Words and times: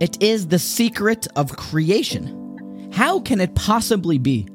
It 0.00 0.22
is 0.22 0.46
the 0.48 0.60
secret 0.60 1.26
of 1.34 1.56
creation. 1.56 2.90
How 2.92 3.18
can 3.20 3.40
it 3.40 3.54
possibly 3.56 4.18
be 4.18 4.48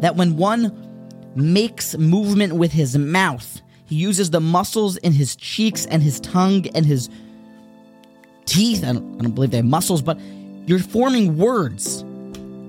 that 0.00 0.16
when 0.16 0.36
one 0.36 1.32
makes 1.34 1.96
movement 1.96 2.54
with 2.54 2.72
his 2.72 2.96
mouth, 2.96 3.62
he 3.86 3.96
uses 3.96 4.30
the 4.30 4.40
muscles 4.40 4.98
in 4.98 5.12
his 5.12 5.34
cheeks 5.36 5.86
and 5.86 6.02
his 6.02 6.20
tongue 6.20 6.66
and 6.74 6.84
his 6.84 7.08
teeth? 8.44 8.84
I 8.84 8.92
don't, 8.92 9.18
I 9.18 9.22
don't 9.22 9.34
believe 9.34 9.50
they 9.50 9.58
have 9.58 9.66
muscles, 9.66 10.02
but 10.02 10.18
you're 10.66 10.78
forming 10.78 11.38
words. 11.38 12.02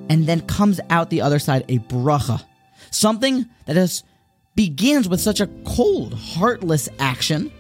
And 0.09 0.25
then 0.25 0.39
comes 0.41 0.79
out 0.89 1.09
the 1.09 1.19
other 1.19 1.39
side 1.39 1.65
a 1.67 1.79
bracha. 1.79 2.41
Something 2.91 3.45
that 3.65 3.75
is, 3.75 4.03
begins 4.55 5.09
with 5.09 5.19
such 5.19 5.41
a 5.41 5.47
cold, 5.65 6.13
heartless 6.13 6.87
action, 6.99 7.51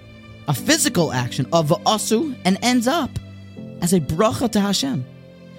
a 0.47 0.53
physical 0.53 1.11
action 1.11 1.45
of 1.51 1.67
asu, 1.85 2.37
and 2.45 2.57
ends 2.61 2.87
up 2.87 3.09
as 3.81 3.93
a 3.93 3.99
bracha 3.99 4.51
to 4.51 4.59
Hashem. 4.59 5.05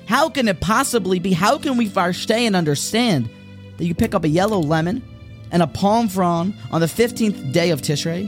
How 0.07 0.29
can 0.29 0.49
it 0.49 0.61
possibly 0.61 1.19
be? 1.19 1.33
How 1.33 1.59
can 1.59 1.77
we 1.77 1.91
stay 2.13 2.47
and 2.47 2.57
understand 2.57 3.29
that 3.77 3.85
you 3.85 3.95
pick 3.95 4.15
up 4.15 4.25
a 4.25 4.29
yellow 4.29 4.59
lemon 4.59 5.03
and 5.51 5.63
a 5.63 5.67
palm 5.67 6.09
frond 6.09 6.55
on 6.71 6.81
the 6.81 6.87
15th 6.87 7.53
day 7.53 7.71
of 7.71 7.83
Tishrei, 7.83 8.27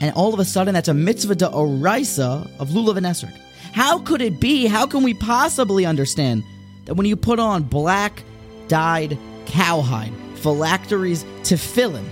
and 0.00 0.14
all 0.14 0.34
of 0.34 0.40
a 0.40 0.44
sudden 0.44 0.74
that's 0.74 0.88
a 0.88 0.94
mitzvah 0.94 1.34
de 1.34 1.48
oraisa 1.48 2.50
of 2.58 2.68
lulav 2.68 2.96
and 2.96 3.06
esrog? 3.06 3.36
How 3.72 3.98
could 4.00 4.20
it 4.20 4.40
be? 4.40 4.66
How 4.66 4.86
can 4.86 5.02
we 5.02 5.14
possibly 5.14 5.86
understand 5.86 6.42
that 6.86 6.94
when 6.94 7.06
you 7.06 7.16
put 7.16 7.38
on 7.38 7.62
black 7.62 8.22
dyed 8.68 9.18
cowhide, 9.46 10.12
phylacteries, 10.36 11.24
tefillin, 11.42 12.04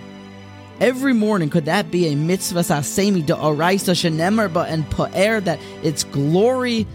every 0.80 1.12
morning 1.12 1.50
could 1.50 1.64
that 1.66 1.90
be 1.90 2.08
a 2.08 2.16
mitzvah 2.16 2.60
sasemi 2.60 3.24
de 3.24 3.34
oraisa 3.34 3.94
shenemer 3.94 4.48
and 4.68 4.88
po'er 4.90 5.40
that 5.40 5.58
its 5.82 6.04
glory, 6.04 6.86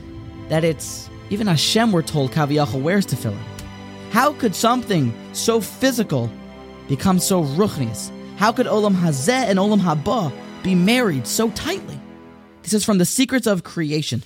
that 0.49 0.63
it's 0.63 1.09
even 1.29 1.47
Hashem 1.47 1.91
we're 1.91 2.01
told 2.01 2.31
kaviyachal 2.31 2.81
wears 2.81 3.05
tefillin. 3.05 3.37
How 4.11 4.33
could 4.33 4.55
something 4.55 5.13
so 5.33 5.59
physical 5.59 6.29
become 6.87 7.19
so 7.19 7.43
ruchnius? 7.43 8.11
How 8.37 8.51
could 8.51 8.67
olam 8.67 8.93
hazeh 8.93 9.29
and 9.29 9.57
olam 9.59 9.79
haba 9.79 10.31
be 10.63 10.75
married 10.75 11.25
so 11.27 11.49
tightly? 11.51 11.99
This 12.61 12.73
is 12.73 12.85
from 12.85 12.97
the 12.97 13.05
secrets 13.05 13.47
of 13.47 13.63
creation. 13.63 14.23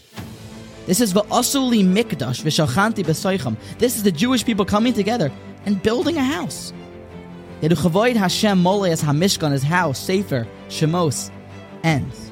This 0.85 1.01
is 1.01 1.13
v'asuli 1.13 1.83
mikdash 1.85 2.43
v'shachanti 2.43 3.03
b'soicham. 3.03 3.57
This 3.77 3.97
is 3.97 4.03
the 4.03 4.11
Jewish 4.11 4.45
people 4.45 4.65
coming 4.65 4.93
together 4.93 5.31
and 5.65 5.81
building 5.81 6.17
a 6.17 6.23
house. 6.23 6.71
Yeduchavoid 7.61 8.15
Hashem 8.15 8.61
moleas 8.61 9.03
hamishkan, 9.03 9.51
his 9.51 9.63
house, 9.63 9.99
Sefer, 9.99 10.47
Shemos, 10.67 11.31
ends. 11.83 12.31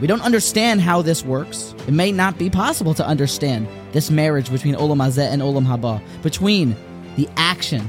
We 0.00 0.06
don't 0.06 0.22
understand 0.22 0.80
how 0.80 1.02
this 1.02 1.24
works. 1.24 1.74
It 1.86 1.92
may 1.92 2.10
not 2.10 2.36
be 2.36 2.50
possible 2.50 2.94
to 2.94 3.06
understand 3.06 3.68
this 3.92 4.10
marriage 4.10 4.50
between 4.50 4.74
Olam 4.74 4.96
Hazeh 4.96 5.30
and 5.30 5.40
Olam 5.40 5.66
Haba, 5.66 6.02
between 6.22 6.74
the 7.16 7.28
action 7.36 7.88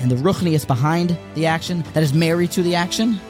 and 0.00 0.10
the 0.10 0.16
ruchnius 0.16 0.66
behind 0.66 1.16
the 1.34 1.46
action 1.46 1.84
that 1.92 2.02
is 2.02 2.12
married 2.12 2.50
to 2.52 2.62
the 2.62 2.74
action. 2.74 3.20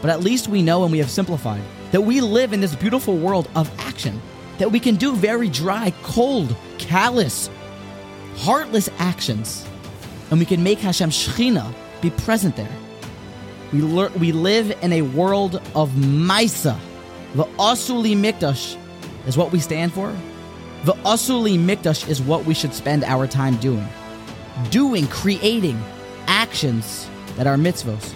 But 0.00 0.10
at 0.10 0.20
least 0.20 0.48
we 0.48 0.62
know 0.62 0.84
and 0.84 0.92
we 0.92 0.98
have 0.98 1.10
simplified 1.10 1.62
that 1.90 2.02
we 2.02 2.20
live 2.20 2.52
in 2.52 2.60
this 2.60 2.74
beautiful 2.76 3.16
world 3.16 3.48
of 3.56 3.70
action 3.80 4.20
that 4.58 4.70
we 4.70 4.78
can 4.78 4.94
do 4.94 5.16
very 5.16 5.48
dry, 5.48 5.92
cold, 6.02 6.54
callous, 6.78 7.50
heartless 8.36 8.88
actions, 8.98 9.66
and 10.30 10.38
we 10.38 10.46
can 10.46 10.62
make 10.62 10.78
Hashem 10.78 11.10
Shechina 11.10 11.72
be 12.00 12.10
present 12.10 12.56
there. 12.56 12.70
We, 13.72 13.82
we 13.82 14.32
live 14.32 14.70
in 14.82 14.92
a 14.92 15.02
world 15.02 15.56
of 15.74 15.90
Maisa. 15.90 16.78
The 17.34 17.44
Asuli 17.58 18.16
Mikdash 18.16 18.78
is 19.26 19.36
what 19.36 19.52
we 19.52 19.58
stand 19.58 19.92
for. 19.92 20.14
The 20.84 20.92
Asuli 21.04 21.58
Mikdash 21.58 22.08
is 22.08 22.20
what 22.20 22.44
we 22.44 22.54
should 22.54 22.74
spend 22.74 23.04
our 23.04 23.26
time 23.26 23.56
doing. 23.56 23.86
Doing, 24.70 25.06
creating 25.08 25.82
actions 26.26 27.08
that 27.36 27.46
are 27.46 27.56
mitzvos. 27.56 28.14